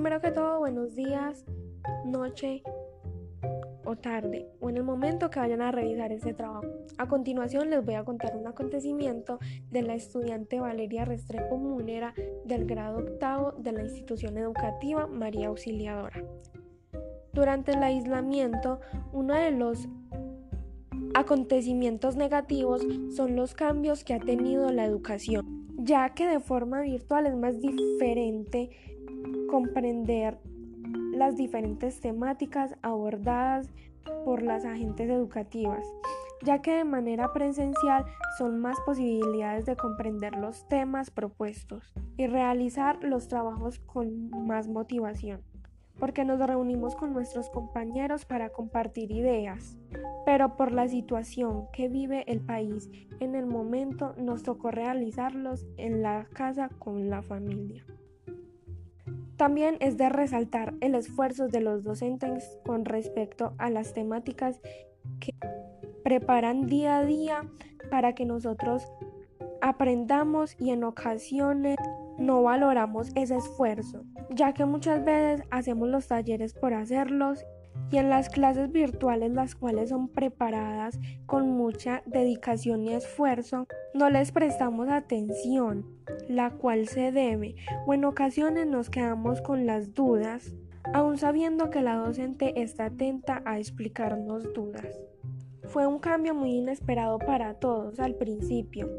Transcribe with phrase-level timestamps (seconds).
[0.00, 1.44] Primero que todo, buenos días,
[2.06, 2.62] noche
[3.84, 6.64] o tarde, o en el momento que vayan a revisar este trabajo.
[6.96, 9.38] A continuación les voy a contar un acontecimiento
[9.70, 12.14] de la estudiante Valeria Restrepo Munera
[12.46, 16.24] del grado octavo de la institución educativa María Auxiliadora.
[17.34, 18.80] Durante el aislamiento,
[19.12, 19.86] uno de los
[21.20, 22.82] acontecimientos negativos
[23.14, 27.60] son los cambios que ha tenido la educación, ya que de forma virtual es más
[27.60, 28.70] diferente
[29.50, 30.38] comprender
[31.12, 33.68] las diferentes temáticas abordadas
[34.24, 35.84] por las agentes educativas,
[36.42, 38.06] ya que de manera presencial
[38.38, 45.42] son más posibilidades de comprender los temas propuestos y realizar los trabajos con más motivación
[46.00, 49.78] porque nos reunimos con nuestros compañeros para compartir ideas.
[50.24, 56.02] Pero por la situación que vive el país en el momento nos tocó realizarlos en
[56.02, 57.84] la casa con la familia.
[59.36, 64.60] También es de resaltar el esfuerzo de los docentes con respecto a las temáticas
[65.18, 65.32] que
[66.02, 67.44] preparan día a día
[67.90, 68.82] para que nosotros
[69.60, 71.76] aprendamos y en ocasiones
[72.20, 77.44] no valoramos ese esfuerzo, ya que muchas veces hacemos los talleres por hacerlos
[77.90, 84.10] y en las clases virtuales las cuales son preparadas con mucha dedicación y esfuerzo, no
[84.10, 85.86] les prestamos atención,
[86.28, 90.54] la cual se debe o en ocasiones nos quedamos con las dudas,
[90.92, 95.00] aun sabiendo que la docente está atenta a explicarnos dudas.
[95.70, 98.90] Fue un cambio muy inesperado para todos al principio.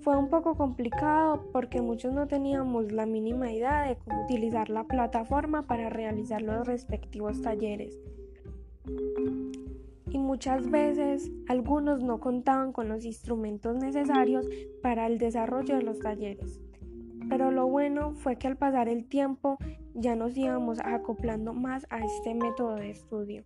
[0.00, 4.84] Fue un poco complicado porque muchos no teníamos la mínima idea de cómo utilizar la
[4.84, 8.00] plataforma para realizar los respectivos talleres.
[10.08, 14.46] Y muchas veces algunos no contaban con los instrumentos necesarios
[14.82, 16.58] para el desarrollo de los talleres.
[17.28, 19.58] Pero lo bueno fue que al pasar el tiempo
[19.92, 23.44] ya nos íbamos acoplando más a este método de estudio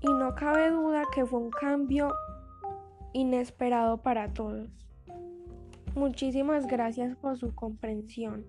[0.00, 2.12] y no cabe duda que fue un cambio
[3.12, 4.68] inesperado para todos.
[5.94, 8.44] Muchísimas gracias por su comprensión.